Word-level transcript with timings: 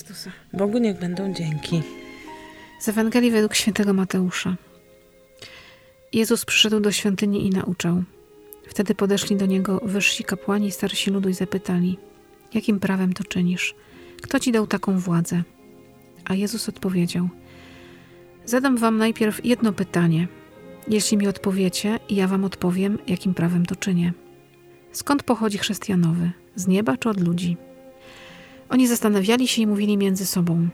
Chrystusa. 0.00 0.30
Bogu 0.52 0.78
niech 0.78 0.98
będą 0.98 1.34
dzięki. 1.34 1.82
Z 2.80 2.88
Ewangelii 2.88 3.30
według 3.30 3.54
świętego 3.54 3.92
Mateusza. 3.92 4.56
Jezus 6.12 6.44
przyszedł 6.44 6.80
do 6.80 6.92
świątyni 6.92 7.46
i 7.46 7.50
nauczał. 7.50 8.02
Wtedy 8.68 8.94
podeszli 8.94 9.36
do 9.36 9.46
niego 9.46 9.80
wyżsi 9.84 10.24
kapłani 10.24 10.66
i 10.66 10.70
starsi 10.70 11.10
ludu 11.10 11.28
i 11.28 11.34
zapytali: 11.34 11.98
Jakim 12.54 12.80
prawem 12.80 13.12
to 13.12 13.24
czynisz? 13.24 13.74
Kto 14.22 14.40
ci 14.40 14.52
dał 14.52 14.66
taką 14.66 14.98
władzę? 14.98 15.42
A 16.24 16.34
Jezus 16.34 16.68
odpowiedział: 16.68 17.28
Zadam 18.44 18.76
wam 18.76 18.98
najpierw 18.98 19.44
jedno 19.44 19.72
pytanie. 19.72 20.28
Jeśli 20.88 21.16
mi 21.16 21.28
odpowiecie, 21.28 21.98
ja 22.10 22.28
wam 22.28 22.44
odpowiem, 22.44 22.98
jakim 23.06 23.34
prawem 23.34 23.66
to 23.66 23.76
czynię. 23.76 24.12
Skąd 24.92 25.22
pochodzi 25.22 25.58
chrześcijanowy? 25.58 26.30
Z 26.54 26.66
nieba 26.66 26.96
czy 26.96 27.08
od 27.08 27.20
ludzi? 27.20 27.56
Oni 28.70 28.88
zastanawiali 28.88 29.48
się 29.48 29.62
i 29.62 29.66
mówili 29.66 29.96
między 29.96 30.26
sobą: 30.26 30.68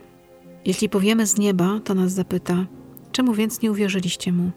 Jeśli 0.65 0.89
powiemy 0.89 1.27
z 1.27 1.39
nieba, 1.39 1.81
to 1.85 1.95
nas 1.95 2.13
zapyta: 2.13 2.67
Czemu 3.13 3.35
więc 3.35 3.63
nie 3.63 3.71
uwierzyliście 3.71 4.33
mu? 4.33 4.51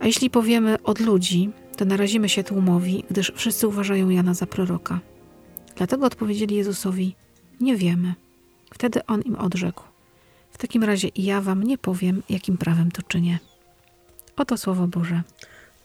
A 0.00 0.06
jeśli 0.06 0.30
powiemy 0.30 0.82
od 0.82 1.00
ludzi, 1.00 1.50
to 1.76 1.84
narazimy 1.84 2.28
się 2.28 2.44
tłumowi, 2.44 3.04
gdyż 3.10 3.32
wszyscy 3.36 3.68
uważają 3.68 4.08
Jana 4.08 4.34
za 4.34 4.46
proroka. 4.46 5.00
Dlatego 5.76 6.06
odpowiedzieli 6.06 6.56
Jezusowi: 6.56 7.14
Nie 7.60 7.76
wiemy. 7.76 8.14
Wtedy 8.74 9.06
on 9.06 9.22
im 9.22 9.36
odrzekł: 9.36 9.82
W 10.50 10.58
takim 10.58 10.84
razie 10.84 11.08
i 11.08 11.24
ja 11.24 11.40
wam 11.40 11.62
nie 11.62 11.78
powiem, 11.78 12.22
jakim 12.28 12.58
prawem 12.58 12.90
to 12.90 13.02
czynię. 13.02 13.38
Oto 14.36 14.56
słowo 14.56 14.86
Boże. 14.86 15.22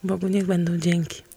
Bogu 0.03 0.27
niech 0.27 0.45
będą 0.45 0.77
dzięki. 0.77 1.30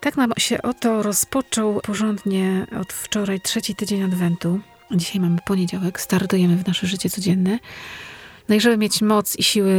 Tak 0.00 0.16
nam 0.16 0.32
się 0.38 0.62
oto 0.62 1.02
rozpoczął 1.02 1.80
porządnie 1.80 2.66
od 2.80 2.92
wczoraj 2.92 3.40
trzeci 3.40 3.74
tydzień 3.74 4.02
Adwentu. 4.02 4.60
Dzisiaj 4.90 5.20
mamy 5.20 5.38
poniedziałek, 5.44 6.00
startujemy 6.00 6.56
w 6.56 6.66
nasze 6.66 6.86
życie 6.86 7.10
codzienne. 7.10 7.58
No 8.48 8.54
i 8.54 8.60
żeby 8.60 8.76
mieć 8.76 9.02
moc 9.02 9.36
i 9.36 9.42
siły, 9.42 9.74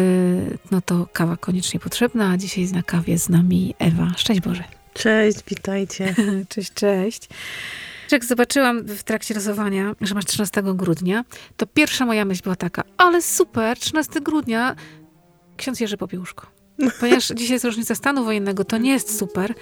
no 0.72 0.82
to 0.82 1.08
kawa 1.14 1.38
koniecznie 1.38 1.80
potrzebna, 1.80 2.32
a 2.32 2.38
dzisiaj 2.38 2.66
na 2.72 2.84
kawie 2.84 3.20
z 3.20 3.30
nami 3.30 3.76
Ewa. 3.80 4.12
Szczęść 4.18 4.42
Boże. 4.42 4.64
Cześć, 4.94 5.38
witajcie. 5.48 6.16
cześć, 6.50 6.74
cześć. 6.74 7.30
Jak 8.12 8.26
zobaczyłam 8.26 8.84
w 8.84 9.04
trakcie 9.04 9.34
losowania, 9.34 9.96
że 10.02 10.16
masz 10.16 10.26
13 10.26 10.64
grudnia, 10.64 11.26
to 11.58 11.68
pierwsza 11.68 12.06
moja 12.06 12.26
myśl 12.26 12.44
była 12.44 12.56
taka, 12.56 12.84
ale 12.98 13.22
super, 13.22 13.80
13 13.80 14.22
grudnia, 14.22 14.76
ksiądz 15.58 15.80
Jerzy 15.80 15.98
Popiełuszko. 15.98 16.48
Ponieważ 17.00 17.28
dzisiaj 17.28 17.54
jest 17.54 17.66
rocznica 17.66 17.96
stanu 17.96 18.26
wojennego, 18.26 18.66
to 18.66 18.78
nie 18.78 18.92
jest 18.92 19.20
super, 19.20 19.54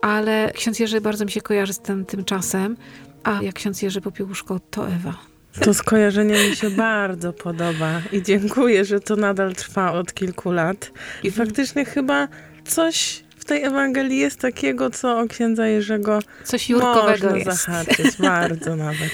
ale 0.00 0.52
ksiądz 0.54 0.78
Jerzy 0.78 1.00
bardzo 1.00 1.24
mi 1.24 1.30
się 1.30 1.40
kojarzy 1.40 1.72
z 1.72 1.78
tym, 1.78 2.04
tym 2.04 2.24
czasem, 2.24 2.76
a 3.24 3.42
jak 3.42 3.54
ksiądz 3.54 3.82
Jerzy 3.82 4.00
Popiełuszko, 4.00 4.60
to 4.70 4.88
Ewa. 4.88 5.14
To 5.60 5.74
skojarzenie 5.74 6.48
mi 6.48 6.56
się 6.56 6.70
bardzo 6.70 7.32
podoba 7.32 8.02
i 8.12 8.22
dziękuję, 8.22 8.84
że 8.84 9.00
to 9.00 9.16
nadal 9.16 9.54
trwa 9.54 9.92
od 9.92 10.14
kilku 10.14 10.52
lat. 10.52 10.90
I 11.22 11.28
mhm. 11.28 11.46
faktycznie 11.46 11.84
chyba 11.84 12.28
coś 12.64 13.24
w 13.38 13.44
tej 13.44 13.64
Ewangelii 13.64 14.18
jest 14.18 14.40
takiego, 14.40 14.90
co 14.90 15.18
o 15.18 15.28
księdza 15.28 15.66
Jerzego 15.66 16.18
coś 16.44 16.70
jurkowego 16.70 17.26
można 17.26 17.36
jest. 17.36 17.46
zahaczyć, 17.46 18.16
bardzo 18.18 18.76
nawet. 18.76 19.10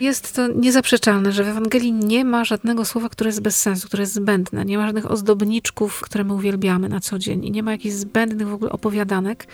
Jest 0.00 0.34
to 0.34 0.48
niezaprzeczalne, 0.48 1.32
że 1.32 1.44
w 1.44 1.48
Ewangelii 1.48 1.92
nie 1.92 2.24
ma 2.24 2.44
żadnego 2.44 2.84
słowa, 2.84 3.08
które 3.08 3.28
jest 3.28 3.40
bez 3.40 3.60
sensu, 3.60 3.86
które 3.86 4.02
jest 4.02 4.14
zbędne. 4.14 4.64
Nie 4.64 4.78
ma 4.78 4.86
żadnych 4.86 5.10
ozdobniczków, 5.10 6.00
które 6.00 6.24
my 6.24 6.34
uwielbiamy 6.34 6.88
na 6.88 7.00
co 7.00 7.18
dzień. 7.18 7.44
I 7.44 7.50
nie 7.50 7.62
ma 7.62 7.72
jakichś 7.72 7.94
zbędnych 7.94 8.48
w 8.48 8.54
ogóle 8.54 8.72
opowiadanek. 8.72 9.46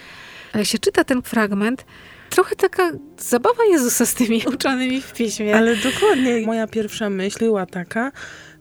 Ale 0.53 0.61
jak 0.61 0.69
się 0.69 0.79
czyta 0.79 1.05
ten 1.05 1.23
fragment, 1.23 1.85
trochę 2.31 2.57
taka 2.57 2.91
zabawa 3.19 3.65
Jezusa 3.71 4.07
z 4.07 4.15
tymi 4.15 4.43
uczonymi 4.55 5.01
w 5.01 5.13
piśmie. 5.13 5.57
Ale 5.57 5.77
dokładnie. 5.77 6.47
Moja 6.47 6.67
pierwsza 6.67 7.11
myśl 7.11 7.39
była 7.39 7.67
taka, 7.67 8.13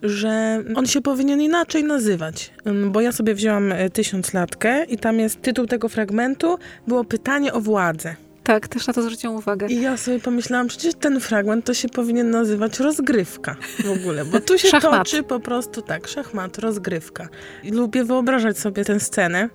że 0.03 0.63
on 0.75 0.85
się 0.85 1.01
powinien 1.01 1.41
inaczej 1.41 1.83
nazywać. 1.83 2.53
Bo 2.85 3.01
ja 3.01 3.11
sobie 3.11 3.35
wzięłam 3.35 3.71
e, 3.71 3.89
tysiąclatkę 3.89 4.85
i 4.85 4.97
tam 4.97 5.19
jest 5.19 5.41
tytuł 5.41 5.67
tego 5.67 5.89
fragmentu, 5.89 6.57
było 6.87 7.03
pytanie 7.03 7.53
o 7.53 7.61
władzę. 7.61 8.15
Tak, 8.51 8.67
też 8.67 8.87
na 8.87 8.93
to 8.93 9.01
zwróciłam 9.01 9.35
uwagę. 9.35 9.67
I 9.67 9.81
ja 9.81 9.97
sobie 9.97 10.19
pomyślałam, 10.19 10.67
przecież 10.67 10.93
ten 10.95 11.19
fragment 11.19 11.65
to 11.65 11.73
się 11.73 11.89
powinien 11.89 12.29
nazywać 12.29 12.79
rozgrywka 12.79 13.55
w 13.85 13.91
ogóle, 13.91 14.25
bo 14.25 14.39
tu 14.39 14.57
się 14.57 14.67
szachmat. 14.67 14.91
toczy 14.91 15.23
po 15.23 15.39
prostu 15.39 15.81
tak, 15.81 16.07
szachmat, 16.07 16.57
rozgrywka. 16.57 17.29
I 17.63 17.71
lubię 17.71 18.03
wyobrażać 18.03 18.59
sobie 18.59 18.85
tę 18.85 18.99
scenę, 18.99 19.49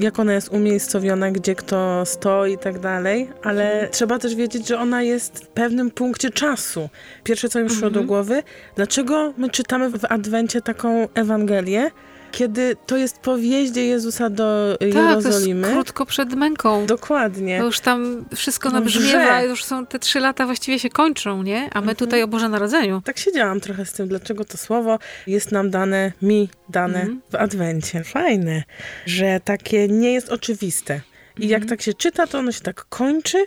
jak 0.00 0.18
ona 0.18 0.32
jest 0.32 0.48
umiejscowiona, 0.48 1.30
gdzie 1.30 1.54
kto 1.54 2.06
stoi 2.06 2.52
i 2.52 2.58
tak 2.58 2.78
dalej, 2.78 3.30
ale 3.42 3.72
mhm. 3.72 3.92
trzeba 3.92 4.18
też 4.18 4.34
wiedzieć, 4.34 4.68
że 4.68 4.78
ona 4.78 5.02
jest 5.02 5.44
w 5.44 5.48
pewnym 5.48 5.90
punkcie 5.90 6.30
czasu. 6.30 6.88
Pierwsze, 7.24 7.48
co 7.48 7.60
mi 7.60 7.66
przyszło 7.66 7.88
mhm. 7.88 8.02
do 8.04 8.08
głowy, 8.08 8.42
dlaczego 8.76 9.34
my 9.36 9.50
czytamy 9.50 9.90
w 9.90 10.04
Adwencie 10.04 10.60
taką 10.60 11.08
Ewangelię, 11.14 11.90
kiedy 12.30 12.76
to 12.86 12.96
jest 12.96 13.18
po 13.18 13.36
wjeździe 13.36 13.86
Jezusa 13.86 14.30
do 14.30 14.76
tak, 14.80 14.94
Jerozolimy. 14.94 15.62
Tak, 15.62 15.72
krótko 15.72 16.06
przed 16.06 16.34
męką. 16.34 16.86
Dokładnie. 16.86 17.58
To 17.58 17.64
już 17.64 17.80
tam 17.80 18.24
wszystko 18.34 18.70
nabrzmiewa, 18.70 19.42
już 19.42 19.64
są 19.64 19.86
te 19.86 19.98
trzy 19.98 20.20
lata 20.20 20.46
właściwie 20.46 20.78
się 20.78 20.90
kończą, 20.90 21.42
nie? 21.42 21.60
A 21.60 21.80
my 21.80 21.90
mhm. 21.90 21.96
tutaj 21.96 22.22
o 22.22 22.28
Boże 22.28 22.48
Narodzeniu. 22.48 23.02
Tak 23.04 23.18
siedziałam 23.18 23.60
trochę 23.60 23.84
z 23.84 23.92
tym, 23.92 24.08
dlaczego 24.08 24.44
to 24.44 24.58
słowo 24.58 24.98
jest 25.26 25.52
nam 25.52 25.70
dane, 25.70 26.12
mi 26.22 26.48
dane 26.68 27.00
mhm. 27.00 27.20
w 27.30 27.34
Adwencie. 27.34 28.04
Fajne, 28.04 28.62
że 29.06 29.40
takie 29.44 29.88
nie 29.88 30.12
jest 30.12 30.28
oczywiste. 30.28 31.00
I 31.38 31.48
jak 31.48 31.62
mhm. 31.62 31.68
tak 31.68 31.82
się 31.82 31.94
czyta, 31.94 32.26
to 32.26 32.38
ono 32.38 32.52
się 32.52 32.60
tak 32.60 32.84
kończy, 32.88 33.44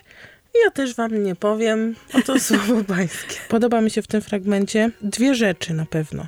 ja 0.64 0.72
też 0.72 0.96
wam 0.96 1.24
nie 1.24 1.36
powiem, 1.36 1.96
oto 2.14 2.40
słowo 2.48 2.84
pańskie. 2.84 3.36
Podoba 3.50 3.82
mi 3.82 3.92
się 3.92 4.02
w 4.02 4.08
tym 4.08 4.22
fragmencie 4.22 4.92
dwie 5.02 5.36
rzeczy 5.36 5.74
na 5.74 5.86
pewno. 5.86 6.28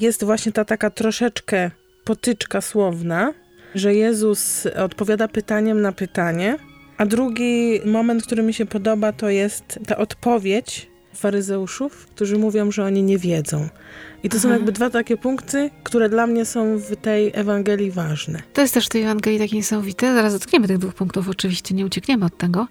Jest 0.00 0.24
właśnie 0.24 0.52
ta 0.52 0.64
taka 0.64 0.90
troszeczkę 0.90 1.70
potyczka 2.04 2.60
słowna, 2.60 3.34
że 3.74 3.94
Jezus 3.94 4.66
odpowiada 4.66 5.28
pytaniem 5.28 5.80
na 5.80 5.92
pytanie, 5.92 6.56
a 6.98 7.06
drugi 7.06 7.80
moment, 7.84 8.22
który 8.22 8.42
mi 8.42 8.54
się 8.54 8.66
podoba, 8.66 9.12
to 9.12 9.28
jest 9.28 9.78
ta 9.86 9.96
odpowiedź 9.96 10.90
faryzeuszów, 11.14 12.06
którzy 12.06 12.38
mówią, 12.38 12.70
że 12.70 12.84
oni 12.84 13.02
nie 13.02 13.18
wiedzą. 13.18 13.68
I 14.22 14.28
to 14.28 14.36
Aha. 14.36 14.42
są 14.42 14.52
jakby 14.52 14.72
dwa 14.72 14.90
takie 14.90 15.16
punkty, 15.16 15.70
które 15.84 16.08
dla 16.08 16.26
mnie 16.26 16.44
są 16.44 16.78
w 16.78 16.96
tej 16.96 17.30
Ewangelii 17.34 17.90
ważne. 17.90 18.42
To 18.52 18.60
jest 18.60 18.74
też 18.74 18.86
w 18.86 18.88
tej 18.88 19.02
Ewangelii 19.02 19.38
takie 19.38 19.56
niesamowite. 19.56 20.14
Zaraz 20.14 20.32
dotkniemy 20.32 20.68
tych 20.68 20.78
dwóch 20.78 20.94
punktów, 20.94 21.28
oczywiście 21.28 21.74
nie 21.74 21.86
uciekniemy 21.86 22.24
od 22.24 22.38
tego, 22.38 22.68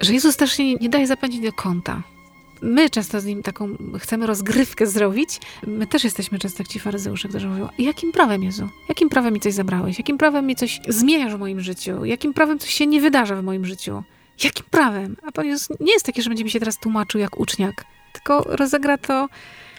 że 0.00 0.12
Jezus 0.12 0.36
też 0.36 0.58
nie, 0.58 0.74
nie 0.74 0.88
daje 0.88 1.06
zapędzić 1.06 1.42
do 1.42 1.52
kąta 1.52 2.02
my 2.62 2.90
często 2.90 3.20
z 3.20 3.24
nim 3.24 3.42
taką 3.42 3.76
chcemy 3.98 4.26
rozgrywkę 4.26 4.86
zrobić. 4.86 5.40
My 5.66 5.86
też 5.86 6.04
jesteśmy 6.04 6.38
często 6.38 6.62
jak 6.62 6.68
ci 6.68 6.80
faryzeusze, 6.80 7.28
którzy 7.28 7.48
mówią, 7.48 7.68
jakim 7.78 8.12
prawem, 8.12 8.42
Jezu? 8.42 8.68
Jakim 8.88 9.08
prawem 9.08 9.34
mi 9.34 9.40
coś 9.40 9.54
zabrałeś? 9.54 9.98
Jakim 9.98 10.18
prawem 10.18 10.46
mi 10.46 10.56
coś 10.56 10.80
zmieniasz 10.88 11.34
w 11.34 11.38
moim 11.38 11.60
życiu? 11.60 12.04
Jakim 12.04 12.34
prawem 12.34 12.58
coś 12.58 12.70
się 12.70 12.86
nie 12.86 13.00
wydarza 13.00 13.36
w 13.36 13.42
moim 13.42 13.64
życiu? 13.64 14.02
Jakim 14.44 14.66
prawem? 14.70 15.16
A 15.28 15.32
Pan 15.32 15.46
Jezus 15.46 15.80
nie 15.80 15.92
jest 15.92 16.06
taki, 16.06 16.22
że 16.22 16.30
będzie 16.30 16.44
mi 16.44 16.50
się 16.50 16.58
teraz 16.58 16.78
tłumaczył 16.78 17.20
jak 17.20 17.40
uczniak, 17.40 17.84
tylko 18.12 18.44
rozegra 18.56 18.98
to 18.98 19.28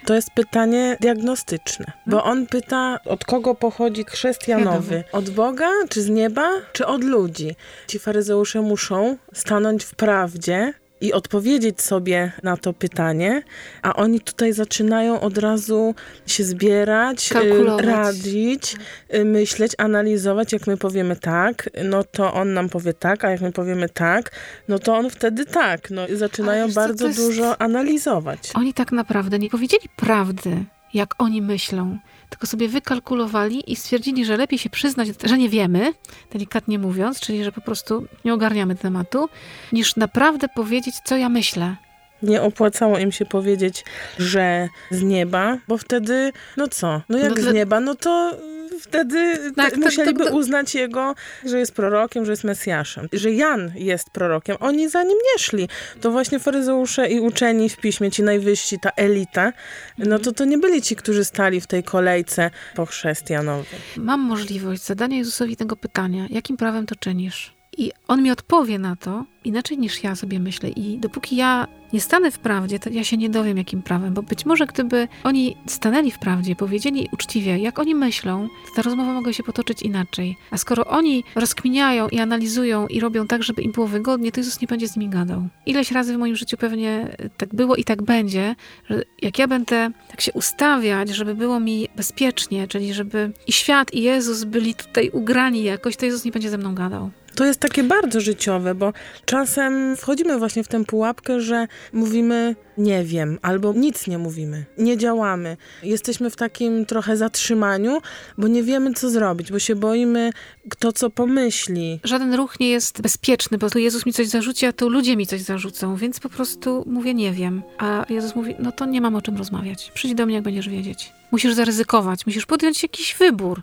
to 0.06 0.14
jest 0.14 0.30
pytanie 0.34 0.96
diagnostyczne, 1.00 1.92
bo 2.06 2.16
hmm? 2.16 2.38
on 2.38 2.46
pyta, 2.46 2.98
od 3.04 3.24
kogo 3.24 3.54
pochodzi 3.54 4.04
chrześcijanowy? 4.04 5.04
Od 5.12 5.30
Boga, 5.30 5.70
czy 5.88 6.02
z 6.02 6.08
nieba, 6.08 6.50
czy 6.72 6.86
od 6.86 7.04
ludzi? 7.04 7.54
Ci 7.86 7.98
faryzeusze 7.98 8.62
muszą 8.62 9.16
stanąć 9.32 9.84
w 9.84 9.94
prawdzie, 9.94 10.74
i 11.02 11.12
odpowiedzieć 11.12 11.82
sobie 11.82 12.32
na 12.42 12.56
to 12.56 12.72
pytanie, 12.72 13.42
a 13.82 13.94
oni 13.94 14.20
tutaj 14.20 14.52
zaczynają 14.52 15.20
od 15.20 15.38
razu 15.38 15.94
się 16.26 16.44
zbierać, 16.44 17.30
y, 17.30 17.34
Kalkulować. 17.34 17.86
radzić, 17.86 18.76
y, 19.14 19.24
myśleć, 19.24 19.72
analizować. 19.78 20.52
Jak 20.52 20.66
my 20.66 20.76
powiemy 20.76 21.16
tak, 21.16 21.70
no 21.84 22.04
to 22.04 22.32
on 22.34 22.52
nam 22.52 22.68
powie 22.68 22.94
tak, 22.94 23.24
a 23.24 23.30
jak 23.30 23.40
my 23.40 23.52
powiemy 23.52 23.88
tak, 23.88 24.30
no 24.68 24.78
to 24.78 24.96
on 24.96 25.10
wtedy 25.10 25.46
tak. 25.46 25.90
No, 25.90 26.02
zaczynają 26.12 26.72
bardzo 26.72 27.06
jest... 27.06 27.18
dużo 27.18 27.60
analizować. 27.60 28.50
Oni 28.54 28.74
tak 28.74 28.92
naprawdę 28.92 29.38
nie 29.38 29.50
powiedzieli 29.50 29.88
prawdy, 29.96 30.64
jak 30.94 31.14
oni 31.18 31.42
myślą 31.42 31.98
tylko 32.30 32.46
sobie 32.46 32.68
wykalkulowali 32.68 33.72
i 33.72 33.76
stwierdzili, 33.76 34.24
że 34.24 34.36
lepiej 34.36 34.58
się 34.58 34.70
przyznać, 34.70 35.08
że 35.24 35.38
nie 35.38 35.48
wiemy, 35.48 35.92
delikatnie 36.32 36.78
mówiąc, 36.78 37.20
czyli 37.20 37.44
że 37.44 37.52
po 37.52 37.60
prostu 37.60 38.06
nie 38.24 38.34
ogarniamy 38.34 38.74
tematu, 38.74 39.28
niż 39.72 39.96
naprawdę 39.96 40.48
powiedzieć, 40.48 40.94
co 41.04 41.16
ja 41.16 41.28
myślę. 41.28 41.76
Nie 42.22 42.42
opłacało 42.42 42.98
im 42.98 43.12
się 43.12 43.26
powiedzieć, 43.26 43.84
że 44.18 44.68
z 44.90 45.02
nieba, 45.02 45.58
bo 45.68 45.78
wtedy, 45.78 46.32
no 46.56 46.68
co? 46.68 47.02
No 47.08 47.18
jak 47.18 47.36
no 47.36 47.42
z 47.42 47.54
nieba, 47.54 47.80
no 47.80 47.94
to 47.94 48.36
wtedy 48.82 49.52
tak, 49.56 49.76
musieliby 49.76 50.18
to, 50.18 50.24
to, 50.24 50.30
to... 50.30 50.36
uznać 50.36 50.74
jego, 50.74 51.14
że 51.44 51.58
jest 51.58 51.72
prorokiem, 51.72 52.24
że 52.24 52.32
jest 52.32 52.44
Mesjaszem. 52.44 53.08
Że 53.12 53.32
Jan 53.32 53.72
jest 53.74 54.10
prorokiem. 54.10 54.56
Oni 54.60 54.88
za 54.88 55.02
nim 55.02 55.18
nie 55.32 55.38
szli. 55.38 55.68
To 56.00 56.10
właśnie 56.10 56.38
faryzeusze 56.38 57.08
i 57.08 57.20
uczeni 57.20 57.68
w 57.68 57.76
piśmie, 57.76 58.10
ci 58.10 58.22
najwyżsi, 58.22 58.78
ta 58.78 58.90
elita, 58.96 59.52
no 59.98 60.18
to 60.18 60.32
to 60.32 60.44
nie 60.44 60.58
byli 60.58 60.82
ci, 60.82 60.96
którzy 60.96 61.24
stali 61.24 61.60
w 61.60 61.66
tej 61.66 61.82
kolejce 61.82 62.50
po 62.74 62.86
chrzest 62.86 63.30
Janowej. 63.30 63.80
Mam 63.96 64.20
możliwość 64.20 64.82
zadania 64.82 65.16
Jezusowi 65.16 65.56
tego 65.56 65.76
pytania. 65.76 66.26
Jakim 66.30 66.56
prawem 66.56 66.86
to 66.86 66.96
czynisz? 66.96 67.51
I 67.78 67.92
on 68.08 68.22
mi 68.22 68.30
odpowie 68.30 68.78
na 68.78 68.96
to 68.96 69.24
inaczej 69.44 69.78
niż 69.78 70.04
ja 70.04 70.16
sobie 70.16 70.40
myślę. 70.40 70.68
I 70.68 70.98
dopóki 70.98 71.36
ja 71.36 71.68
nie 71.92 72.00
stanę 72.00 72.30
w 72.30 72.38
prawdzie, 72.38 72.78
to 72.78 72.90
ja 72.90 73.04
się 73.04 73.16
nie 73.16 73.30
dowiem, 73.30 73.58
jakim 73.58 73.82
prawem. 73.82 74.14
Bo 74.14 74.22
być 74.22 74.46
może 74.46 74.66
gdyby 74.66 75.08
oni 75.24 75.56
stanęli 75.66 76.10
w 76.10 76.18
prawdzie, 76.18 76.56
powiedzieli 76.56 77.08
uczciwie, 77.12 77.58
jak 77.58 77.78
oni 77.78 77.94
myślą, 77.94 78.48
to 78.68 78.74
ta 78.76 78.82
rozmowa 78.82 79.12
mogła 79.12 79.32
się 79.32 79.42
potoczyć 79.42 79.82
inaczej. 79.82 80.36
A 80.50 80.58
skoro 80.58 80.84
oni 80.84 81.24
rozkminiają 81.34 82.08
i 82.08 82.18
analizują 82.18 82.86
i 82.86 83.00
robią 83.00 83.26
tak, 83.26 83.42
żeby 83.42 83.62
im 83.62 83.72
było 83.72 83.86
wygodnie, 83.86 84.32
to 84.32 84.40
Jezus 84.40 84.60
nie 84.60 84.68
będzie 84.68 84.88
z 84.88 84.96
nimi 84.96 85.10
gadał. 85.10 85.48
Ileś 85.66 85.92
razy 85.92 86.14
w 86.14 86.18
moim 86.18 86.36
życiu 86.36 86.56
pewnie 86.56 87.16
tak 87.36 87.54
było 87.54 87.76
i 87.76 87.84
tak 87.84 88.02
będzie, 88.02 88.54
że 88.90 89.02
jak 89.22 89.38
ja 89.38 89.48
będę 89.48 89.90
tak 90.10 90.20
się 90.20 90.32
ustawiać, 90.32 91.08
żeby 91.08 91.34
było 91.34 91.60
mi 91.60 91.88
bezpiecznie, 91.96 92.68
czyli 92.68 92.94
żeby 92.94 93.32
i 93.46 93.52
świat, 93.52 93.94
i 93.94 94.02
Jezus 94.02 94.44
byli 94.44 94.74
tutaj 94.74 95.10
ugrani 95.10 95.62
jakoś, 95.62 95.96
to 95.96 96.06
Jezus 96.06 96.24
nie 96.24 96.32
będzie 96.32 96.50
ze 96.50 96.58
mną 96.58 96.74
gadał. 96.74 97.10
To 97.34 97.44
jest 97.44 97.60
takie 97.60 97.82
bardzo 97.82 98.20
życiowe, 98.20 98.74
bo 98.74 98.92
czasem 99.24 99.96
wchodzimy 99.96 100.38
właśnie 100.38 100.64
w 100.64 100.68
tę 100.68 100.84
pułapkę, 100.84 101.40
że 101.40 101.66
mówimy 101.92 102.56
nie 102.78 103.04
wiem, 103.04 103.38
albo 103.42 103.72
nic 103.72 104.06
nie 104.06 104.18
mówimy, 104.18 104.64
nie 104.78 104.96
działamy. 104.96 105.56
Jesteśmy 105.82 106.30
w 106.30 106.36
takim 106.36 106.86
trochę 106.86 107.16
zatrzymaniu, 107.16 108.00
bo 108.38 108.48
nie 108.48 108.62
wiemy, 108.62 108.94
co 108.94 109.10
zrobić, 109.10 109.52
bo 109.52 109.58
się 109.58 109.76
boimy, 109.76 110.30
kto 110.70 110.92
co 110.92 111.10
pomyśli. 111.10 112.00
Żaden 112.04 112.34
ruch 112.34 112.60
nie 112.60 112.68
jest 112.68 113.02
bezpieczny, 113.02 113.58
bo 113.58 113.70
tu 113.70 113.78
Jezus 113.78 114.06
mi 114.06 114.12
coś 114.12 114.28
zarzuci, 114.28 114.66
a 114.66 114.72
tu 114.72 114.88
ludzie 114.88 115.16
mi 115.16 115.26
coś 115.26 115.40
zarzucą, 115.40 115.96
więc 115.96 116.20
po 116.20 116.28
prostu 116.28 116.84
mówię 116.86 117.14
nie 117.14 117.32
wiem. 117.32 117.62
A 117.78 118.06
Jezus 118.08 118.36
mówi, 118.36 118.54
no 118.58 118.72
to 118.72 118.86
nie 118.86 119.00
mam 119.00 119.14
o 119.14 119.22
czym 119.22 119.36
rozmawiać. 119.36 119.90
Przyjdź 119.94 120.14
do 120.14 120.26
mnie, 120.26 120.34
jak 120.34 120.44
będziesz 120.44 120.68
wiedzieć. 120.68 121.12
Musisz 121.30 121.54
zaryzykować, 121.54 122.26
musisz 122.26 122.46
podjąć 122.46 122.82
jakiś 122.82 123.14
wybór. 123.14 123.62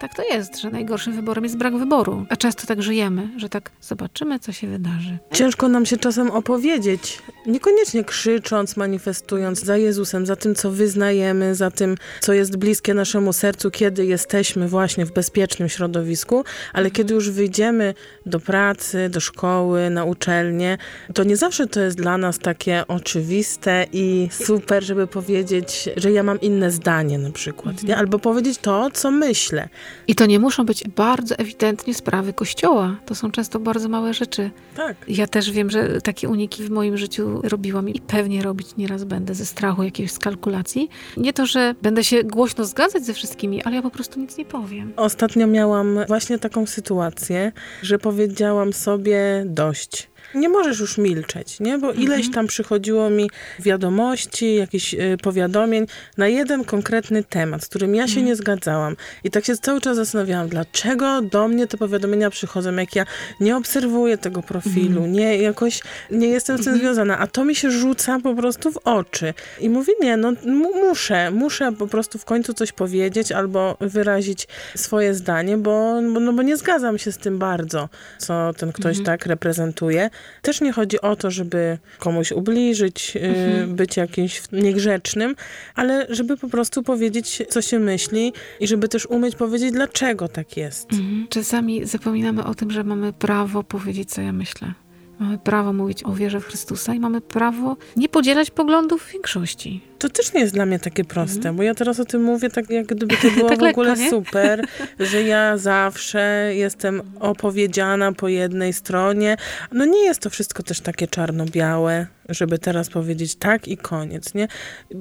Tak 0.00 0.14
to 0.14 0.22
jest, 0.22 0.60
że 0.60 0.70
najgorszym 0.70 1.12
wyborem 1.12 1.44
jest 1.44 1.56
brak 1.56 1.76
wyboru. 1.76 2.26
A 2.28 2.36
często 2.36 2.66
tak 2.66 2.82
żyjemy, 2.82 3.28
że 3.36 3.48
tak 3.48 3.70
zobaczymy, 3.80 4.38
co 4.38 4.52
się 4.52 4.66
wydarzy. 4.66 5.18
Ciężko 5.32 5.68
nam 5.68 5.86
się 5.86 5.96
czasem 5.96 6.30
opowiedzieć, 6.30 7.18
niekoniecznie 7.46 8.04
krzycząc, 8.04 8.76
manifestując 8.76 9.64
za 9.64 9.76
Jezusem, 9.76 10.26
za 10.26 10.36
tym, 10.36 10.54
co 10.54 10.70
wyznajemy, 10.70 11.54
za 11.54 11.70
tym, 11.70 11.96
co 12.20 12.32
jest 12.32 12.56
bliskie 12.56 12.94
naszemu 12.94 13.32
sercu, 13.32 13.70
kiedy 13.70 14.06
jesteśmy 14.06 14.68
właśnie 14.68 15.06
w 15.06 15.12
bezpiecznym 15.12 15.68
środowisku, 15.68 16.44
ale 16.72 16.90
kiedy 16.90 17.14
już 17.14 17.30
wyjdziemy 17.30 17.94
do 18.26 18.40
pracy, 18.40 19.08
do 19.08 19.20
szkoły, 19.20 19.90
na 19.90 20.04
uczelnię, 20.04 20.78
to 21.14 21.24
nie 21.24 21.36
zawsze 21.36 21.66
to 21.66 21.80
jest 21.80 21.96
dla 21.96 22.18
nas 22.18 22.38
takie 22.38 22.86
oczywiste 22.88 23.86
i 23.92 24.28
super, 24.32 24.84
żeby 24.84 25.06
powiedzieć, 25.06 25.88
że 25.96 26.12
ja 26.12 26.22
mam 26.22 26.40
inne 26.40 26.70
zdanie 26.70 27.18
na 27.18 27.30
przykład, 27.30 27.82
nie? 27.82 27.96
albo 27.96 28.18
powiedzieć 28.18 28.58
to, 28.58 28.90
co 28.90 29.10
myślę. 29.10 29.68
I 30.08 30.14
to 30.14 30.26
nie 30.26 30.38
muszą 30.38 30.66
być 30.66 30.88
bardzo 30.88 31.34
ewidentnie 31.34 31.94
sprawy 31.94 32.32
kościoła. 32.32 32.96
To 33.06 33.14
są 33.14 33.30
często 33.30 33.58
bardzo 33.58 33.88
małe 33.88 34.14
rzeczy. 34.14 34.50
Tak. 34.76 34.96
Ja 35.08 35.26
też 35.26 35.50
wiem, 35.50 35.70
że 35.70 36.00
takie 36.00 36.28
uniki 36.28 36.64
w 36.64 36.70
moim 36.70 36.96
życiu 36.96 37.40
robiłam 37.42 37.88
i 37.88 38.00
pewnie 38.00 38.42
robić 38.42 38.76
nieraz 38.76 39.04
będę 39.04 39.34
ze 39.34 39.46
strachu 39.46 39.82
jakiejś 39.82 40.12
skalkulacji. 40.12 40.88
Nie 41.16 41.32
to, 41.32 41.46
że 41.46 41.74
będę 41.82 42.04
się 42.04 42.24
głośno 42.24 42.64
zgadzać 42.64 43.04
ze 43.04 43.14
wszystkimi, 43.14 43.62
ale 43.62 43.76
ja 43.76 43.82
po 43.82 43.90
prostu 43.90 44.20
nic 44.20 44.36
nie 44.36 44.44
powiem. 44.44 44.92
Ostatnio 44.96 45.46
miałam 45.46 45.98
właśnie 46.08 46.38
taką 46.38 46.66
sytuację, 46.66 47.52
że 47.82 47.98
powiedziałam 47.98 48.72
sobie 48.72 49.44
dość 49.46 50.09
nie 50.34 50.48
możesz 50.48 50.80
już 50.80 50.98
milczeć, 50.98 51.60
nie? 51.60 51.78
Bo 51.78 51.92
ileś 51.92 52.26
mhm. 52.26 52.32
tam 52.32 52.46
przychodziło 52.46 53.10
mi 53.10 53.30
wiadomości, 53.58 54.54
jakichś 54.54 54.94
y, 54.94 55.16
powiadomień 55.22 55.86
na 56.16 56.28
jeden 56.28 56.64
konkretny 56.64 57.24
temat, 57.24 57.64
z 57.64 57.68
którym 57.68 57.94
ja 57.94 58.06
się 58.06 58.12
mhm. 58.12 58.26
nie 58.26 58.36
zgadzałam. 58.36 58.96
I 59.24 59.30
tak 59.30 59.44
się 59.44 59.56
cały 59.56 59.80
czas 59.80 59.96
zastanawiałam, 59.96 60.48
dlaczego 60.48 61.22
do 61.22 61.48
mnie 61.48 61.66
te 61.66 61.76
powiadomienia 61.76 62.30
przychodzą, 62.30 62.76
jak 62.76 62.96
ja 62.96 63.06
nie 63.40 63.56
obserwuję 63.56 64.18
tego 64.18 64.42
profilu, 64.42 65.04
mhm. 65.04 65.12
nie 65.12 65.38
jakoś 65.38 65.82
nie 66.10 66.28
jestem 66.28 66.58
z 66.58 66.64
tym 66.64 66.78
związana, 66.78 67.18
a 67.18 67.26
to 67.26 67.44
mi 67.44 67.54
się 67.54 67.70
rzuca 67.70 68.20
po 68.20 68.34
prostu 68.34 68.72
w 68.72 68.76
oczy. 68.84 69.34
I 69.60 69.70
mówię, 69.70 69.92
nie, 70.00 70.16
no 70.16 70.32
muszę, 70.74 71.30
muszę 71.30 71.72
po 71.72 71.86
prostu 71.86 72.18
w 72.18 72.24
końcu 72.24 72.54
coś 72.54 72.72
powiedzieć 72.72 73.32
albo 73.32 73.76
wyrazić 73.80 74.48
swoje 74.76 75.14
zdanie, 75.14 75.58
bo, 75.58 76.00
no, 76.00 76.32
bo 76.32 76.42
nie 76.42 76.56
zgadzam 76.56 76.98
się 76.98 77.12
z 77.12 77.18
tym 77.18 77.38
bardzo, 77.38 77.88
co 78.18 78.52
ten 78.56 78.72
ktoś 78.72 79.02
tak 79.02 79.26
reprezentuje. 79.26 80.10
Też 80.42 80.60
nie 80.60 80.72
chodzi 80.72 81.00
o 81.00 81.16
to, 81.16 81.30
żeby 81.30 81.78
komuś 81.98 82.32
ubliżyć, 82.32 83.16
y, 83.16 83.20
mhm. 83.20 83.76
być 83.76 83.96
jakimś 83.96 84.42
niegrzecznym, 84.52 85.36
ale 85.74 86.06
żeby 86.10 86.36
po 86.36 86.48
prostu 86.48 86.82
powiedzieć, 86.82 87.42
co 87.48 87.62
się 87.62 87.78
myśli 87.78 88.32
i 88.60 88.66
żeby 88.66 88.88
też 88.88 89.06
umieć 89.06 89.36
powiedzieć, 89.36 89.72
dlaczego 89.72 90.28
tak 90.28 90.56
jest. 90.56 90.92
Mhm. 90.92 91.26
Czasami 91.28 91.86
zapominamy 91.86 92.44
o 92.44 92.54
tym, 92.54 92.70
że 92.70 92.84
mamy 92.84 93.12
prawo 93.12 93.62
powiedzieć, 93.62 94.10
co 94.10 94.20
ja 94.22 94.32
myślę. 94.32 94.74
Mamy 95.20 95.38
prawo 95.38 95.72
mówić 95.72 96.04
o 96.04 96.12
wierze 96.12 96.40
w 96.40 96.44
Chrystusa 96.44 96.94
i 96.94 97.00
mamy 97.00 97.20
prawo 97.20 97.76
nie 97.96 98.08
podzielać 98.08 98.50
poglądów 98.50 99.02
w 99.02 99.12
większości. 99.12 99.80
To 99.98 100.08
też 100.08 100.32
nie 100.32 100.40
jest 100.40 100.54
dla 100.54 100.66
mnie 100.66 100.78
takie 100.78 101.04
proste, 101.04 101.40
mm. 101.48 101.56
bo 101.56 101.62
ja 101.62 101.74
teraz 101.74 102.00
o 102.00 102.04
tym 102.04 102.22
mówię 102.22 102.50
tak, 102.50 102.70
jak 102.70 102.86
gdyby 102.86 103.16
to 103.16 103.30
było 103.36 103.48
tak 103.48 103.58
w 103.58 103.62
ogóle 103.62 103.94
lekko, 103.94 104.10
super, 104.10 104.66
że 105.00 105.22
ja 105.22 105.56
zawsze 105.56 106.52
jestem 106.54 107.02
opowiedziana 107.20 108.12
po 108.12 108.28
jednej 108.28 108.72
stronie. 108.72 109.36
No 109.72 109.84
nie 109.84 110.04
jest 110.04 110.20
to 110.20 110.30
wszystko 110.30 110.62
też 110.62 110.80
takie 110.80 111.08
czarno-białe, 111.08 112.06
żeby 112.30 112.58
teraz 112.58 112.88
powiedzieć 112.88 113.34
tak 113.34 113.68
i 113.68 113.76
koniec, 113.76 114.34
nie? 114.34 114.48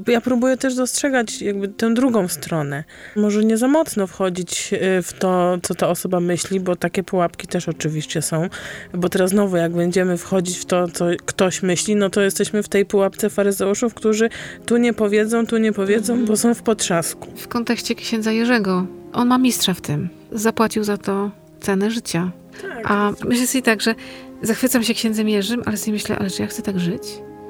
Ja 0.07 0.21
próbuję 0.21 0.57
też 0.57 0.75
dostrzegać 0.75 1.41
jakby 1.41 1.67
tę 1.67 1.93
drugą 1.93 2.27
stronę. 2.27 2.83
Może 3.15 3.43
nie 3.43 3.57
za 3.57 3.67
mocno 3.67 4.07
wchodzić 4.07 4.73
y, 4.73 5.01
w 5.01 5.13
to, 5.13 5.57
co 5.63 5.75
ta 5.75 5.87
osoba 5.87 6.19
myśli, 6.19 6.59
bo 6.59 6.75
takie 6.75 7.03
pułapki 7.03 7.47
też 7.47 7.69
oczywiście 7.69 8.21
są, 8.21 8.49
bo 8.93 9.09
teraz 9.09 9.29
znowu 9.29 9.57
jak 9.57 9.71
będziemy 9.71 10.17
wchodzić 10.17 10.57
w 10.57 10.65
to, 10.65 10.87
co 10.87 11.05
ktoś 11.25 11.63
myśli, 11.63 11.95
no 11.95 12.09
to 12.09 12.21
jesteśmy 12.21 12.63
w 12.63 12.69
tej 12.69 12.85
pułapce 12.85 13.29
faryzeuszów, 13.29 13.93
którzy 13.93 14.29
tu 14.65 14.77
nie 14.77 14.93
powiedzą, 14.93 15.47
tu 15.47 15.57
nie 15.57 15.73
powiedzą, 15.73 16.25
bo 16.25 16.37
są 16.37 16.53
w 16.53 16.61
potrzasku. 16.61 17.27
W 17.35 17.47
kontekście 17.47 17.95
księdza 17.95 18.31
Jerzego, 18.31 18.87
on 19.13 19.27
ma 19.27 19.37
mistrza 19.37 19.73
w 19.73 19.81
tym. 19.81 20.09
Zapłacił 20.31 20.83
za 20.83 20.97
to 20.97 21.31
cenę 21.59 21.91
życia. 21.91 22.31
Tak. 22.61 22.91
A 22.91 23.11
myślę 23.25 23.47
sobie 23.47 23.61
tak, 23.61 23.81
że 23.81 23.95
zachwycam 24.41 24.83
się 24.83 24.93
księdzem 24.93 25.29
Jerzym, 25.29 25.63
ale 25.65 25.77
sobie 25.77 25.93
myślę, 25.93 26.15
ale 26.19 26.29
czy 26.29 26.41
ja 26.41 26.47
chcę 26.47 26.61
tak 26.61 26.79
żyć? 26.79 27.03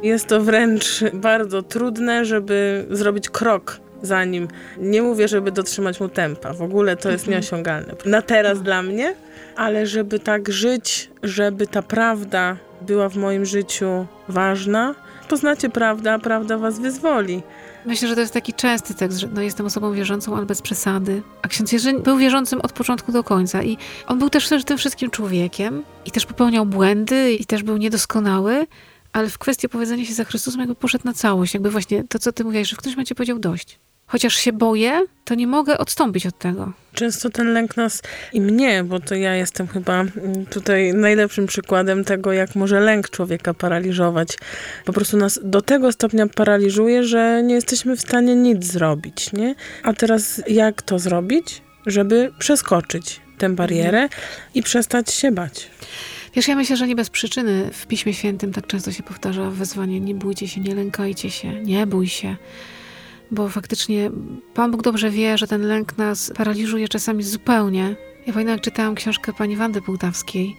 Jest 0.04 0.28
to 0.28 0.42
wręcz 0.42 1.04
bardzo 1.14 1.64
trudne, 1.64 2.26
żeby 2.26 2.86
zrobić 2.90 3.30
krok 3.30 3.80
za 4.02 4.26
nim. 4.26 4.48
Nie 4.78 5.02
mówię, 5.02 5.28
żeby 5.28 5.52
dotrzymać 5.52 6.00
mu 6.00 6.10
tempa. 6.10 6.54
W 6.54 6.62
ogóle 6.62 6.98
to 6.98 7.12
jest 7.12 7.24
mhm. 7.24 7.42
nieosiągalne. 7.42 7.96
Na 8.06 8.22
teraz 8.22 8.62
dla 8.62 8.82
mnie, 8.82 9.16
ale 9.56 9.88
żeby 9.88 10.20
tak 10.20 10.52
żyć, 10.52 11.12
żeby 11.24 11.68
ta 11.68 11.82
prawda 11.82 12.58
była 12.82 13.10
w 13.10 13.16
moim 13.16 13.46
życiu 13.46 14.06
ważna, 14.28 14.96
poznacie 15.30 15.70
prawdę, 15.70 16.14
a 16.14 16.20
prawda 16.20 16.58
was 16.58 16.80
wyzwoli. 16.80 17.44
Myślę, 17.86 18.08
że 18.08 18.16
to 18.16 18.22
jest 18.22 18.34
taki 18.34 18.54
częsty 18.54 18.94
tekst, 18.94 19.20
że 19.20 19.28
no, 19.28 19.42
jestem 19.42 19.66
osobą 19.66 19.94
wierzącą, 19.94 20.38
ale 20.38 20.46
bez 20.46 20.62
przesady. 20.62 21.22
A 21.42 21.48
ksiądz 21.48 21.72
Jerzy 21.72 22.00
był 22.00 22.18
wierzącym 22.18 22.62
od 22.62 22.72
początku 22.72 23.12
do 23.12 23.24
końca 23.24 23.64
i 23.64 23.78
on 24.08 24.20
był 24.20 24.30
też 24.30 24.50
tym 24.66 24.78
wszystkim 24.78 25.10
człowiekiem 25.10 25.84
i 26.06 26.12
też 26.12 26.26
popełniał 26.26 26.66
błędy 26.66 27.34
i 27.34 27.46
też 27.46 27.64
był 27.64 27.78
niedoskonały, 27.78 28.68
ale 29.14 29.30
w 29.30 29.38
kwestii 29.38 29.68
opowiedzenia 29.68 30.06
się 30.06 30.14
za 30.14 30.24
Chrystusem 30.24 30.60
jakby 30.60 30.76
poszedł 30.76 31.06
na 31.06 31.14
całość. 31.14 31.54
Jakby 31.54 31.72
właśnie 31.72 32.04
to, 32.04 32.20
co 32.20 32.32
ty 32.32 32.44
mówiłaś, 32.44 32.70
że 32.70 32.76
w 32.76 32.80
którymś 32.80 32.96
momencie 32.96 33.16
powiedział 33.16 33.40
dość 33.40 33.80
chociaż 34.10 34.36
się 34.36 34.54
boję, 34.54 35.06
to 35.26 35.36
nie 35.36 35.48
mogę 35.48 35.78
odstąpić 35.78 36.26
od 36.26 36.38
tego. 36.38 36.74
Często 36.94 37.30
ten 37.30 37.54
lęk 37.54 37.78
nas 37.78 38.02
i 38.34 38.42
mnie, 38.42 38.84
bo 38.84 39.00
to 39.00 39.16
ja 39.16 39.36
jestem 39.36 39.68
chyba 39.68 40.06
tutaj 40.50 40.94
najlepszym 40.94 41.48
przykładem 41.48 42.04
tego, 42.04 42.34
jak 42.34 42.56
może 42.56 42.80
lęk 42.80 43.10
człowieka 43.10 43.54
paraliżować. 43.54 44.38
Po 44.86 44.94
prostu 44.94 45.18
nas 45.18 45.40
do 45.44 45.62
tego 45.62 45.92
stopnia 45.92 46.28
paraliżuje, 46.28 47.04
że 47.04 47.44
nie 47.44 47.56
jesteśmy 47.56 47.98
w 47.98 48.02
stanie 48.02 48.36
nic 48.36 48.66
zrobić, 48.66 49.34
nie? 49.34 49.56
A 49.84 49.94
teraz 49.94 50.42
jak 50.48 50.82
to 50.82 51.00
zrobić, 51.00 51.62
żeby 51.86 52.32
przeskoczyć 52.40 53.22
tę 53.38 53.50
barierę 53.50 54.10
i 54.56 54.64
przestać 54.64 55.14
się 55.14 55.32
bać? 55.32 55.70
Wiesz, 56.36 56.48
ja 56.48 56.56
myślę, 56.56 56.78
że 56.78 56.88
nie 56.88 56.96
bez 56.96 57.10
przyczyny 57.10 57.70
w 57.74 57.88
Piśmie 57.88 58.14
Świętym 58.14 58.54
tak 58.54 58.68
często 58.68 58.92
się 58.92 59.04
powtarza 59.04 59.50
wezwanie 59.50 60.00
nie 60.00 60.16
bójcie 60.16 60.48
się, 60.48 60.62
nie 60.62 60.76
lękajcie 60.76 61.32
się, 61.32 61.54
nie 61.54 61.88
bój 61.88 62.08
się 62.08 62.36
bo 63.32 63.50
faktycznie 63.50 64.12
Pan 64.54 64.72
Bóg 64.72 64.82
dobrze 64.82 65.10
wie, 65.10 65.38
że 65.38 65.48
ten 65.48 65.62
lęk 65.62 65.98
nas 65.98 66.32
paraliżuje 66.38 66.88
czasami 66.88 67.24
zupełnie. 67.24 67.96
Ja 68.28 68.34
pamiętam, 68.34 68.56
jak 68.56 68.62
czytałam 68.62 68.96
książkę 68.96 69.34
pani 69.34 69.56
Wandy 69.56 69.82
Półtawskiej 69.82 70.56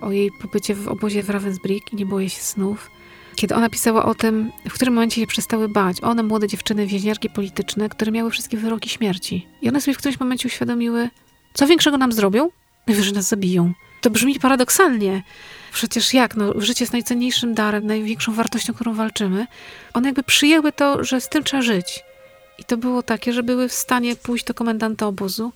o 0.00 0.12
jej 0.12 0.30
pobycie 0.32 0.74
w 0.74 0.88
obozie 0.88 1.22
w 1.22 1.28
Ravensbrück 1.28 1.80
i 1.92 1.96
nie 1.96 2.06
boję 2.06 2.30
się 2.30 2.40
snów. 2.40 2.90
Kiedy 3.36 3.54
ona 3.54 3.68
pisała 3.68 4.04
o 4.04 4.14
tym, 4.14 4.52
w 4.68 4.72
którym 4.72 4.94
momencie 4.94 5.20
się 5.20 5.26
przestały 5.26 5.68
bać. 5.68 6.02
One, 6.02 6.22
młode 6.22 6.48
dziewczyny, 6.48 6.86
więźniarki 6.86 7.30
polityczne, 7.30 7.88
które 7.88 8.12
miały 8.12 8.30
wszystkie 8.30 8.56
wyroki 8.56 8.88
śmierci. 8.88 9.46
I 9.62 9.68
one 9.68 9.80
sobie 9.80 9.94
w 9.94 9.98
którymś 9.98 10.20
momencie 10.20 10.48
uświadomiły, 10.48 11.10
co 11.54 11.66
większego 11.66 11.98
nam 11.98 12.12
zrobią? 12.12 12.50
Najwyżej 12.86 13.12
nas 13.12 13.28
zabiją. 13.28 13.72
To 14.00 14.10
brzmi 14.10 14.40
paradoksalnie. 14.40 15.22
Przecież 15.72 16.14
jak? 16.14 16.36
No, 16.36 16.60
życie 16.60 16.84
jest 16.84 16.92
najcenniejszym 16.92 17.54
darem, 17.54 17.86
największą 17.86 18.32
wartością, 18.34 18.74
którą 18.74 18.94
walczymy. 18.94 19.46
One 19.94 20.08
jakby 20.08 20.22
przyjęły 20.22 20.72
to, 20.72 21.04
że 21.04 21.20
z 21.20 21.28
tym 21.28 21.44
trzeba 21.44 21.62
żyć. 21.62 22.02
I 22.58 22.64
to 22.64 22.76
było 22.76 23.02
takie, 23.02 23.32
że 23.32 23.42
były 23.42 23.68
w 23.68 23.72
stanie 23.72 24.16
pójść 24.16 24.44
do 24.44 24.54
komendanta 24.54 25.06
obozu 25.06 25.52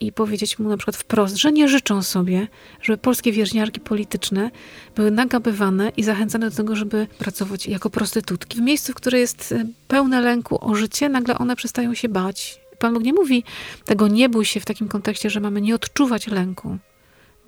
i 0.00 0.12
powiedzieć 0.12 0.58
mu 0.58 0.68
na 0.68 0.76
przykład 0.76 0.96
wprost, 0.96 1.36
że 1.36 1.52
nie 1.52 1.68
życzą 1.68 2.02
sobie, 2.02 2.48
żeby 2.82 2.98
polskie 2.98 3.32
więźniarki 3.32 3.80
polityczne 3.80 4.50
były 4.96 5.10
nagabywane 5.10 5.92
i 5.96 6.02
zachęcane 6.02 6.50
do 6.50 6.56
tego, 6.56 6.76
żeby 6.76 7.06
pracować 7.18 7.66
jako 7.66 7.90
prostytutki. 7.90 8.58
W 8.58 8.60
miejscu, 8.60 8.94
które 8.94 9.18
jest 9.18 9.52
e, 9.52 9.64
pełne 9.88 10.20
lęku 10.20 10.70
o 10.70 10.74
życie, 10.74 11.08
nagle 11.08 11.38
one 11.38 11.56
przestają 11.56 11.94
się 11.94 12.08
bać. 12.08 12.60
Pan 12.78 12.94
Bóg 12.94 13.02
nie 13.02 13.12
mówi 13.12 13.44
tego 13.84 14.08
nie 14.08 14.28
bój 14.28 14.44
się 14.44 14.60
w 14.60 14.64
takim 14.64 14.88
kontekście, 14.88 15.30
że 15.30 15.40
mamy 15.40 15.60
nie 15.60 15.74
odczuwać 15.74 16.26
lęku. 16.26 16.78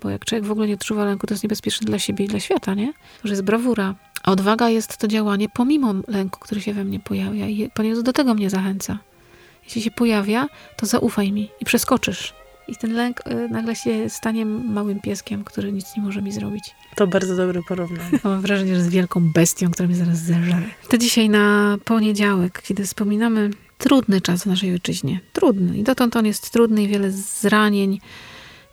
Bo 0.01 0.09
jak 0.09 0.25
człowiek 0.25 0.45
w 0.45 0.51
ogóle 0.51 0.67
nie 0.67 0.73
odczuwa 0.73 1.05
lęku, 1.05 1.27
to 1.27 1.33
jest 1.33 1.43
niebezpieczne 1.43 1.85
dla 1.85 1.99
siebie 1.99 2.25
i 2.25 2.27
dla 2.27 2.39
świata, 2.39 2.73
nie? 2.73 2.93
To 3.21 3.27
jest 3.27 3.41
brawura. 3.41 3.95
A 4.25 4.31
odwaga 4.31 4.69
jest 4.69 4.97
to 4.97 5.07
działanie 5.07 5.49
pomimo 5.49 5.93
lęku, 6.07 6.39
który 6.39 6.61
się 6.61 6.73
we 6.73 6.83
mnie 6.83 6.99
pojawia. 6.99 7.47
I 7.47 7.69
Pan 7.69 7.85
Jezus 7.85 8.03
do 8.03 8.13
tego 8.13 8.33
mnie 8.33 8.49
zachęca. 8.49 8.99
Jeśli 9.65 9.81
się 9.81 9.91
pojawia, 9.91 10.47
to 10.77 10.85
zaufaj 10.85 11.31
mi 11.31 11.49
i 11.59 11.65
przeskoczysz. 11.65 12.33
I 12.67 12.75
ten 12.75 12.93
lęk 12.93 13.27
y, 13.27 13.49
nagle 13.49 13.75
się 13.75 14.09
stanie 14.09 14.45
małym 14.45 15.01
pieskiem, 15.01 15.43
który 15.43 15.71
nic 15.71 15.95
nie 15.97 16.03
może 16.03 16.21
mi 16.21 16.31
zrobić. 16.31 16.75
To 16.95 17.07
bardzo 17.07 17.35
dobre 17.35 17.61
porównanie. 17.67 18.19
Mam 18.23 18.41
wrażenie, 18.41 18.75
że 18.75 18.81
z 18.81 18.89
wielką 18.89 19.31
bestią, 19.33 19.71
która 19.71 19.87
mnie 19.87 19.97
zaraz 19.97 20.17
zeżre. 20.17 20.61
To 20.89 20.97
dzisiaj 20.97 21.29
na 21.29 21.77
poniedziałek, 21.85 22.61
kiedy 22.61 22.83
wspominamy 22.83 23.49
trudny 23.77 24.21
czas 24.21 24.43
w 24.43 24.45
naszej 24.45 24.71
ojczyźnie. 24.71 25.19
Trudny. 25.33 25.77
I 25.77 25.83
dotąd 25.83 26.15
on 26.15 26.25
jest 26.25 26.51
trudny 26.51 26.83
i 26.83 26.87
wiele 26.87 27.11
zranień, 27.11 27.99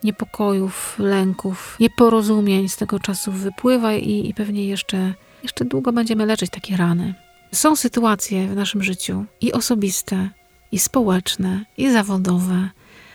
niepokojów, 0.05 0.97
lęków, 0.99 1.77
nieporozumień 1.81 2.69
z 2.69 2.77
tego 2.77 3.01
czasu 3.01 3.33
wypływa 3.33 3.95
i, 3.95 4.29
i 4.29 4.35
pewnie 4.35 4.67
jeszcze, 4.67 5.15
jeszcze 5.43 5.65
długo 5.65 5.93
będziemy 5.93 6.27
leczyć 6.27 6.51
takie 6.51 6.77
rany. 6.77 7.15
Są 7.53 7.77
sytuacje 7.77 8.49
w 8.49 8.57
naszym 8.57 8.83
życiu 8.83 9.25
i 9.41 9.53
osobiste, 9.53 10.29
i 10.73 10.79
społeczne, 10.79 11.65
i 11.77 11.91
zawodowe, 11.91 12.69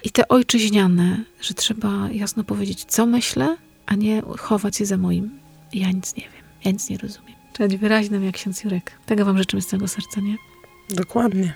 i 0.04 0.12
te 0.12 0.28
ojczyźniane, 0.28 1.24
że 1.42 1.54
trzeba 1.54 2.10
jasno 2.12 2.44
powiedzieć, 2.44 2.86
co 2.86 3.06
myślę, 3.06 3.58
a 3.86 3.96
nie 3.96 4.22
chować 4.40 4.78
się 4.78 4.86
za 4.86 4.98
moim. 4.98 5.40
Ja 5.74 5.92
nic 5.92 6.16
nie 6.16 6.24
wiem, 6.24 6.44
ja 6.66 6.72
nic 6.72 6.90
nie 6.90 6.98
rozumiem. 6.98 7.36
Trzeba 7.54 7.70
być 7.70 7.78
wyraźnym 7.78 8.24
jak 8.24 8.36
ksiądz 8.36 8.64
Jurek. 8.64 8.92
Tego 9.06 9.26
wam 9.26 9.38
życzymy 9.38 9.62
z 9.62 9.68
całego 9.68 9.88
serca, 9.88 10.22
nie? 10.22 10.36
Dokładnie. 10.90 11.54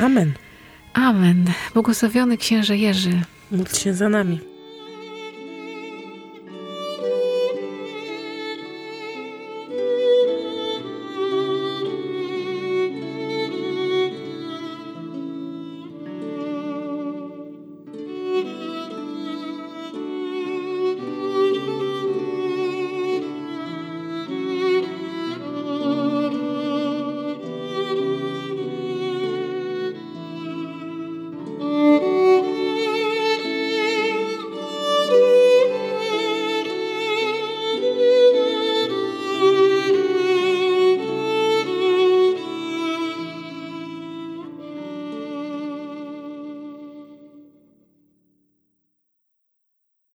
Amen. 0.00 0.32
Amen. 0.92 1.44
Błogosławiony 1.74 2.36
księże 2.36 2.76
Jerzy. 2.76 3.20
Módl 3.50 3.74
się 3.74 3.94
za 3.94 4.08
nami. 4.08 4.53